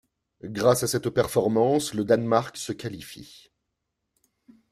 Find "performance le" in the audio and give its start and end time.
1.11-2.03